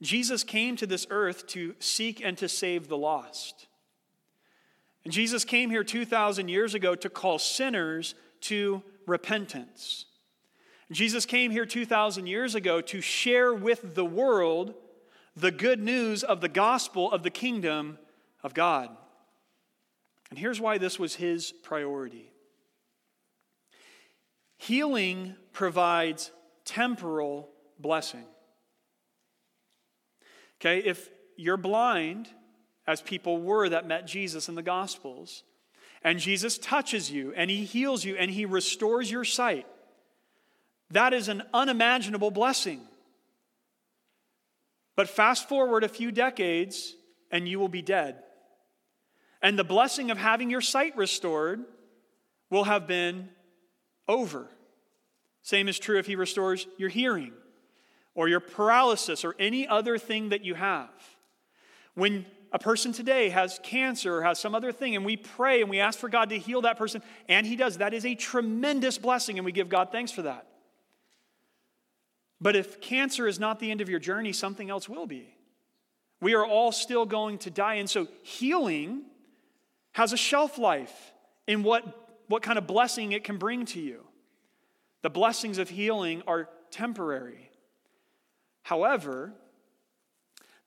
[0.04, 3.66] Jesus came to this earth to seek and to save the lost.
[5.04, 10.06] And Jesus came here 2,000 years ago to call sinners to repentance.
[10.92, 14.74] Jesus came here 2,000 years ago to share with the world
[15.36, 18.00] the good news of the gospel of the kingdom
[18.44, 18.90] of God.
[20.30, 22.32] And here's why this was his priority
[24.60, 26.32] healing provides
[26.66, 28.26] temporal blessing.
[30.60, 32.28] Okay, if you're blind,
[32.88, 35.44] as people were that met Jesus in the Gospels,
[36.04, 39.68] and Jesus touches you and he heals you and he restores your sight,
[40.92, 42.82] that is an unimaginable blessing.
[44.96, 46.96] But fast forward a few decades
[47.30, 48.24] and you will be dead.
[49.42, 51.64] And the blessing of having your sight restored
[52.50, 53.30] will have been
[54.08, 54.48] over.
[55.42, 57.34] Same is true if he restores your hearing
[58.16, 60.90] or your paralysis or any other thing that you have.
[61.94, 62.26] When
[62.58, 65.80] a person today has cancer or has some other thing, and we pray and we
[65.80, 67.78] ask for God to heal that person, and He does.
[67.78, 70.48] That is a tremendous blessing, and we give God thanks for that.
[72.42, 75.36] But if cancer is not the end of your journey, something else will be.
[76.20, 77.76] We are all still going to die.
[77.76, 79.04] And so healing
[79.92, 81.14] has a shelf life
[81.46, 81.86] in what,
[82.28, 84.00] what kind of blessing it can bring to you.
[85.04, 87.52] The blessings of healing are temporary.
[88.64, 89.34] However,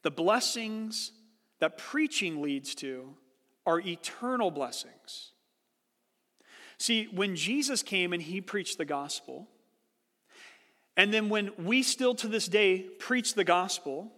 [0.03, 1.11] the blessings
[1.61, 3.15] that preaching leads to
[3.67, 5.33] are eternal blessings.
[6.79, 9.47] See, when Jesus came and he preached the gospel,
[10.97, 14.11] and then when we still to this day preach the gospel,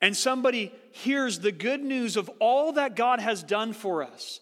[0.00, 4.40] and somebody hears the good news of all that God has done for us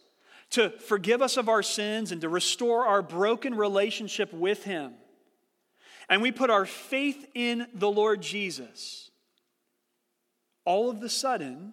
[0.51, 4.93] to forgive us of our sins and to restore our broken relationship with Him,
[6.09, 9.11] and we put our faith in the Lord Jesus,
[10.65, 11.73] all of the sudden,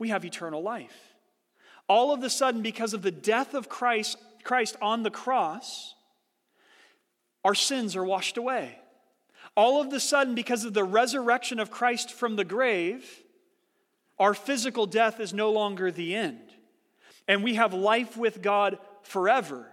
[0.00, 1.14] we have eternal life.
[1.88, 5.94] All of a sudden, because of the death of Christ, Christ on the cross,
[7.44, 8.78] our sins are washed away.
[9.56, 13.04] All of a sudden, because of the resurrection of Christ from the grave,
[14.18, 16.52] our physical death is no longer the end.
[17.28, 19.66] And we have life with God forever.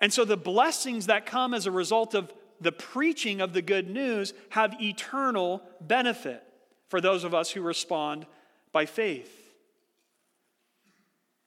[0.00, 3.90] And so the blessings that come as a result of the preaching of the good
[3.90, 6.42] news have eternal benefit
[6.88, 8.26] for those of us who respond
[8.74, 9.30] by faith.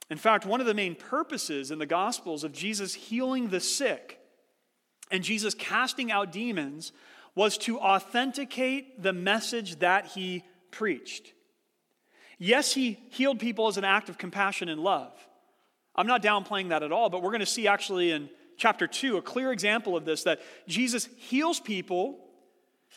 [0.10, 4.20] In fact, one of the main purposes in the Gospels of Jesus healing the sick
[5.12, 6.92] and Jesus casting out demons
[7.36, 11.34] was to authenticate the message that he preached.
[12.40, 15.14] Yes, he healed people as an act of compassion and love.
[15.96, 19.18] I'm not downplaying that at all, but we're going to see actually in chapter 2
[19.18, 22.20] a clear example of this that Jesus heals people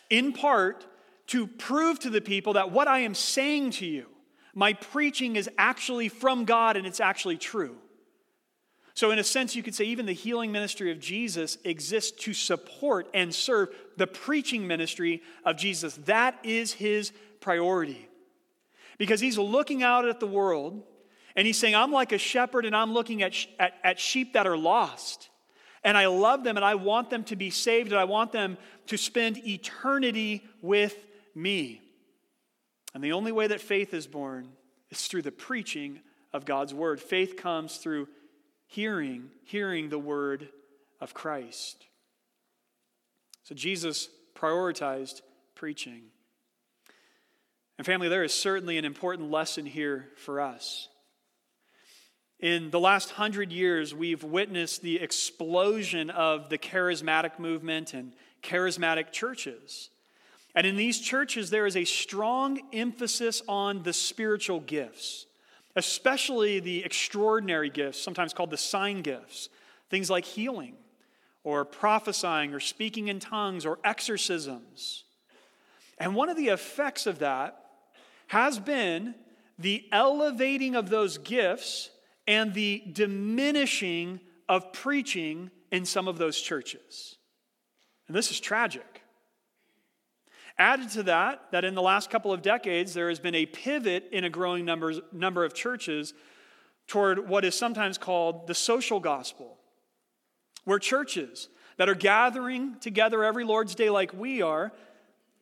[0.09, 0.87] in part
[1.29, 4.07] to prove to the people that what I am saying to you
[4.55, 7.77] my preaching is actually from God and it's actually true.
[8.95, 12.35] So, in a sense, you could say even the healing ministry of Jesus exists to
[12.35, 15.97] support and serve the preaching ministry of Jesus.
[16.05, 18.09] That is his priority.
[18.99, 20.83] Because he's looking out at the world
[21.35, 24.47] and he's saying, I'm like a shepherd and I'm looking at, at, at sheep that
[24.47, 25.31] are lost.
[25.83, 28.59] And I love them and I want them to be saved and I want them
[28.89, 31.81] to spend eternity with me.
[32.95, 34.49] And the only way that faith is born
[34.91, 36.01] is through the preaching
[36.33, 37.01] of God's word.
[37.01, 38.09] Faith comes through
[38.67, 40.49] hearing, hearing the word
[41.01, 41.87] of Christ.
[43.45, 45.23] So Jesus prioritized
[45.55, 46.03] preaching.
[47.79, 50.89] And family, there is certainly an important lesson here for us.
[52.39, 59.13] In the last hundred years, we've witnessed the explosion of the charismatic movement and charismatic
[59.13, 59.91] churches.
[60.55, 65.27] And in these churches, there is a strong emphasis on the spiritual gifts,
[65.77, 69.49] especially the extraordinary gifts, sometimes called the sign gifts,
[69.91, 70.75] things like healing
[71.45, 75.05] or prophesying or speaking in tongues or exorcisms.
[75.99, 77.65] And one of the effects of that
[78.29, 79.15] has been
[79.59, 81.91] the elevating of those gifts
[82.27, 87.17] and the diminishing of preaching in some of those churches.
[88.09, 88.90] And this is tragic.
[90.61, 94.11] Added to that, that in the last couple of decades, there has been a pivot
[94.13, 96.13] in a growing number, number of churches
[96.87, 99.57] toward what is sometimes called the social gospel,
[100.65, 104.71] where churches that are gathering together every Lord's Day like we are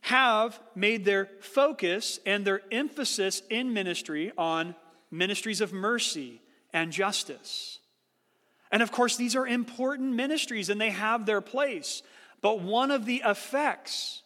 [0.03, 4.77] have made their focus and their emphasis in ministry on
[5.11, 6.41] ministries of mercy
[6.73, 7.81] and justice.
[8.71, 12.05] And of course, these are important ministries and they have their place.
[12.41, 14.23] But one of the effects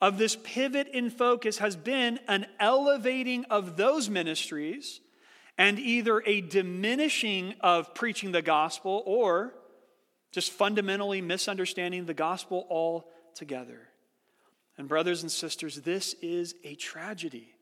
[0.00, 5.00] of this pivot in focus has been an elevating of those ministries
[5.56, 9.54] and either a diminishing of preaching the gospel or
[10.30, 13.88] just fundamentally misunderstanding the gospel altogether.
[14.76, 17.54] And, brothers and sisters, this is a tragedy.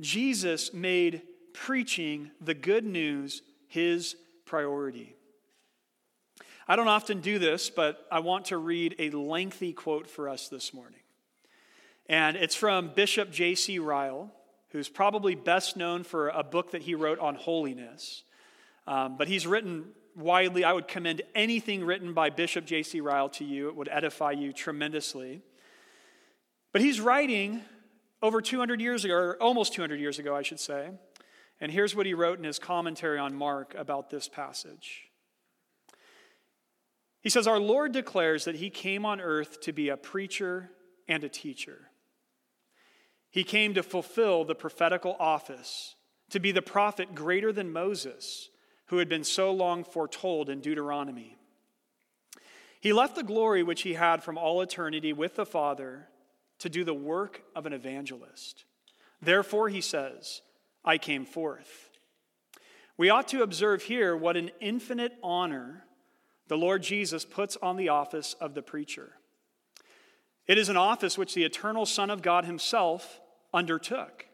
[0.00, 4.16] Jesus made preaching the good news his
[4.46, 5.14] priority.
[6.68, 10.48] I don't often do this, but I want to read a lengthy quote for us
[10.48, 11.00] this morning.
[12.06, 13.78] And it's from Bishop J.C.
[13.78, 14.30] Ryle,
[14.70, 18.22] who's probably best known for a book that he wrote on holiness.
[18.86, 19.86] Um, but he's written
[20.16, 20.64] widely.
[20.64, 23.00] I would commend anything written by Bishop J.C.
[23.00, 25.42] Ryle to you, it would edify you tremendously.
[26.72, 27.62] But he's writing
[28.22, 30.90] over 200 years ago, or almost 200 years ago, I should say.
[31.60, 35.11] And here's what he wrote in his commentary on Mark about this passage.
[37.22, 40.70] He says, Our Lord declares that he came on earth to be a preacher
[41.08, 41.90] and a teacher.
[43.30, 45.94] He came to fulfill the prophetical office,
[46.30, 48.50] to be the prophet greater than Moses,
[48.86, 51.36] who had been so long foretold in Deuteronomy.
[52.80, 56.08] He left the glory which he had from all eternity with the Father
[56.58, 58.64] to do the work of an evangelist.
[59.20, 60.42] Therefore, he says,
[60.84, 61.90] I came forth.
[62.96, 65.84] We ought to observe here what an infinite honor
[66.48, 69.12] the Lord Jesus puts on the office of the preacher.
[70.46, 73.20] It is an office which the eternal Son of God himself
[73.54, 74.26] undertook.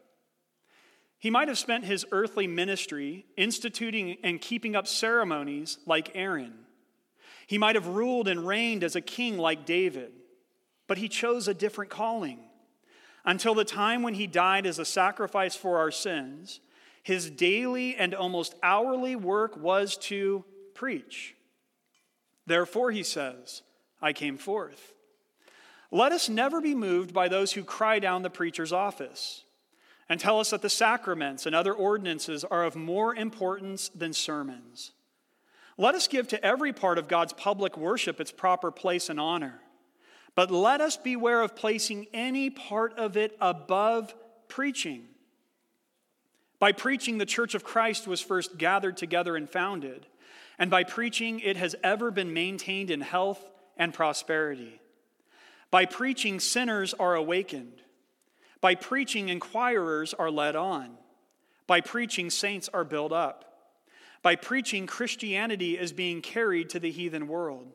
[1.17, 6.53] He might have spent his earthly ministry instituting and keeping up ceremonies like Aaron.
[7.45, 10.11] He might have ruled and reigned as a king like David
[10.89, 12.39] but he chose a different calling.
[13.23, 16.59] Until the time when he died as a sacrifice for our sins,
[17.03, 20.43] his daily and almost hourly work was to
[20.73, 21.35] preach.
[22.49, 23.61] Therefore, he says,
[24.01, 24.93] I came forth.
[25.91, 29.43] Let us never be moved by those who cry down the preacher's office
[30.09, 34.93] and tell us that the sacraments and other ordinances are of more importance than sermons.
[35.77, 39.61] Let us give to every part of God's public worship its proper place and honor.
[40.33, 44.15] But let us beware of placing any part of it above
[44.47, 45.03] preaching.
[46.57, 50.07] By preaching, the church of Christ was first gathered together and founded.
[50.59, 54.81] And by preaching, it has ever been maintained in health and prosperity.
[55.71, 57.81] By preaching, sinners are awakened.
[58.59, 60.97] By preaching, inquirers are led on.
[61.65, 63.45] By preaching, saints are built up.
[64.21, 67.71] By preaching, Christianity is being carried to the heathen world.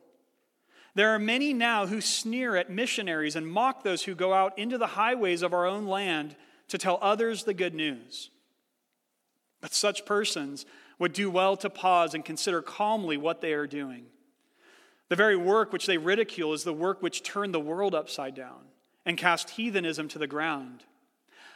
[0.93, 4.77] There are many now who sneer at missionaries and mock those who go out into
[4.77, 6.35] the highways of our own land
[6.67, 8.29] to tell others the good news.
[9.59, 10.65] But such persons
[10.99, 14.05] would do well to pause and consider calmly what they are doing.
[15.09, 18.61] The very work which they ridicule is the work which turned the world upside down
[19.05, 20.83] and cast heathenism to the ground.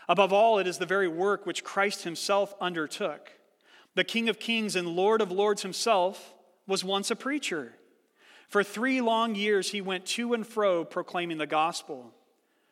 [0.07, 3.31] Above all, it is the very work which Christ himself undertook.
[3.95, 6.33] The King of Kings and Lord of Lords himself
[6.67, 7.73] was once a preacher.
[8.47, 12.13] For three long years, he went to and fro proclaiming the gospel.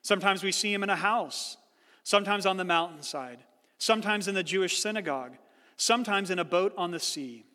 [0.02, 1.58] Sometimes we see him in a house,
[2.04, 3.40] sometimes on the mountainside,
[3.78, 5.34] sometimes in the Jewish synagogue,
[5.78, 7.46] sometimes in a boat on the sea.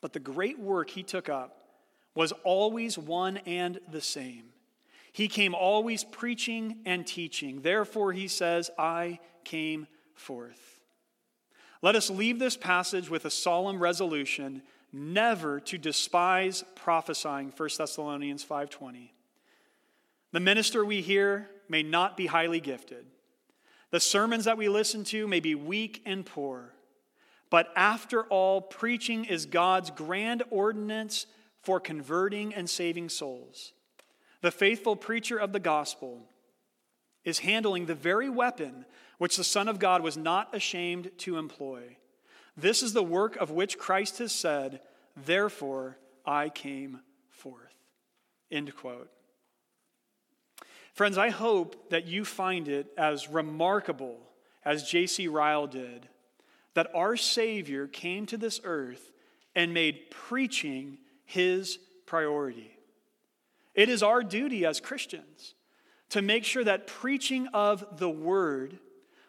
[0.00, 1.58] But the great work he took up
[2.14, 4.44] was always one and the same.
[5.12, 7.62] He came always preaching and teaching.
[7.62, 10.80] Therefore, he says, I came forth.
[11.82, 14.62] Let us leave this passage with a solemn resolution
[14.94, 19.10] never to despise prophesying 1 thessalonians 5.20
[20.30, 23.04] the minister we hear may not be highly gifted
[23.90, 26.72] the sermons that we listen to may be weak and poor
[27.54, 31.26] but after all preaching is god's grand ordinance
[31.62, 33.72] for converting and saving souls
[34.42, 36.26] the faithful preacher of the gospel
[37.24, 38.84] is handling the very weapon
[39.18, 41.96] which the son of god was not ashamed to employ
[42.56, 44.80] this is the work of which Christ has said,
[45.16, 47.00] Therefore I came
[47.30, 47.74] forth.
[48.50, 49.10] End quote.
[50.92, 54.20] Friends, I hope that you find it as remarkable
[54.64, 55.26] as J.C.
[55.26, 56.08] Ryle did
[56.74, 59.12] that our Savior came to this earth
[59.54, 62.76] and made preaching his priority.
[63.74, 65.54] It is our duty as Christians
[66.10, 68.78] to make sure that preaching of the Word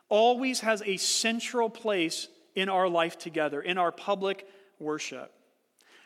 [0.09, 4.47] always has a central place in our life together, in our public
[4.79, 5.31] worship.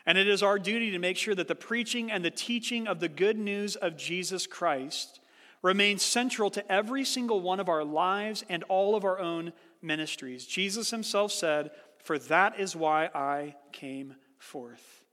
[0.06, 3.00] And it is our duty to make sure that the preaching and the teaching of
[3.00, 5.20] the good news of Jesus Christ
[5.62, 9.52] remains central to every single one of our lives and all of our own
[9.82, 10.46] ministries.
[10.46, 15.04] Jesus himself said, For that is why I came forth.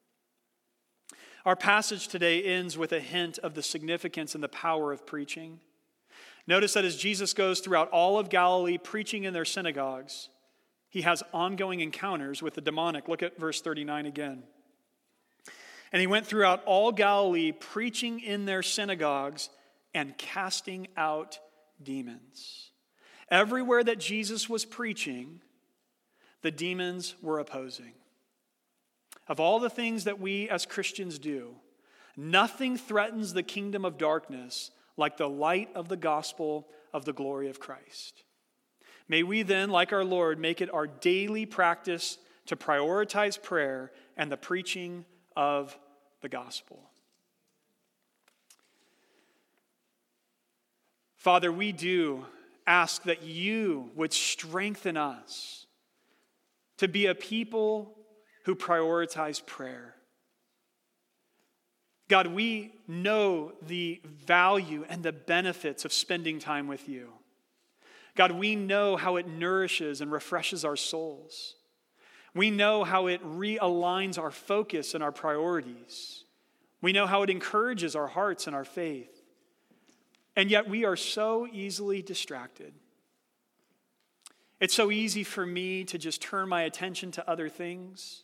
[1.45, 5.59] Our passage today ends with a hint of the significance and the power of preaching.
[6.45, 10.29] Notice that as Jesus goes throughout all of Galilee preaching in their synagogues,
[10.89, 13.07] he has ongoing encounters with the demonic.
[13.07, 14.43] Look at verse 39 again.
[15.91, 19.49] And he went throughout all Galilee, preaching in their synagogues
[19.93, 21.39] and casting out
[21.81, 22.71] demons.
[23.29, 25.41] Everywhere that Jesus was preaching,
[26.41, 27.93] the demons were opposing.
[29.27, 31.55] Of all the things that we as Christians do,
[32.15, 37.49] nothing threatens the kingdom of darkness like the light of the gospel of the glory
[37.49, 38.23] of Christ.
[39.09, 42.17] May we then, like our Lord, make it our daily practice
[42.47, 45.05] to prioritize prayer and the preaching
[45.35, 45.77] of
[46.21, 46.89] the gospel.
[51.15, 52.25] Father, we do
[52.67, 55.65] ask that you would strengthen us
[56.77, 57.95] to be a people
[58.43, 59.95] who prioritize prayer.
[62.09, 67.09] God, we know the value and the benefits of spending time with you.
[68.15, 71.55] God, we know how it nourishes and refreshes our souls.
[72.33, 76.23] We know how it realigns our focus and our priorities.
[76.81, 79.16] We know how it encourages our hearts and our faith.
[80.37, 82.71] And yet we are so easily distracted.
[84.59, 88.23] It's so easy for me to just turn my attention to other things,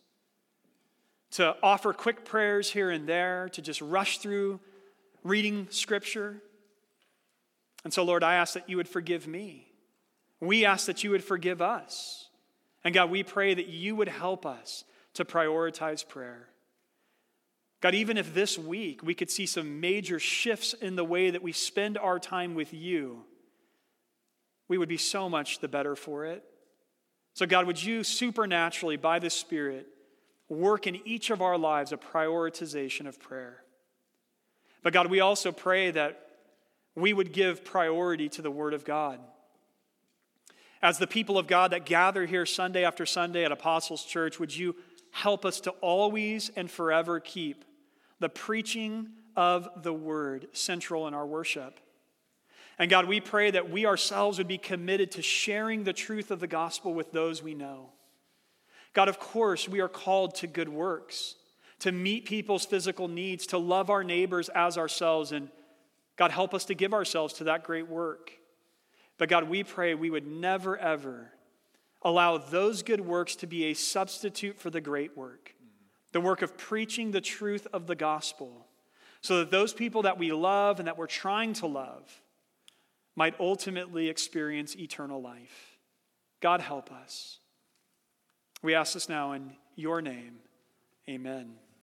[1.31, 4.59] to offer quick prayers here and there, to just rush through
[5.23, 6.37] reading scripture.
[7.83, 9.71] And so, Lord, I ask that you would forgive me.
[10.39, 12.29] We ask that you would forgive us.
[12.83, 14.83] And God, we pray that you would help us
[15.15, 16.47] to prioritize prayer.
[17.83, 21.43] God, even if this week we could see some major shifts in the way that
[21.43, 23.25] we spend our time with you,
[24.69, 26.45] we would be so much the better for it.
[27.33, 29.87] So, God, would you supernaturally, by the Spirit,
[30.47, 33.63] work in each of our lives a prioritization of prayer?
[34.81, 36.25] But, God, we also pray that
[36.95, 39.19] we would give priority to the Word of God.
[40.81, 44.55] As the people of God that gather here Sunday after Sunday at Apostles' Church, would
[44.55, 44.73] you
[45.11, 47.65] help us to always and forever keep
[48.19, 51.79] the preaching of the word central in our worship.
[52.79, 56.39] And God, we pray that we ourselves would be committed to sharing the truth of
[56.39, 57.91] the gospel with those we know.
[58.93, 61.35] God, of course, we are called to good works,
[61.79, 65.31] to meet people's physical needs, to love our neighbors as ourselves.
[65.31, 65.49] And
[66.15, 68.31] God, help us to give ourselves to that great work.
[69.17, 71.31] But God, we pray we would never, ever
[72.01, 75.52] allow those good works to be a substitute for the great work
[76.13, 78.65] the work of preaching the truth of the gospel,
[79.21, 82.21] so that those people that we love and that we're trying to love
[83.15, 85.77] might ultimately experience eternal life.
[86.39, 87.39] God help us.
[88.61, 90.39] We ask this now in your name.
[91.09, 91.55] Amen.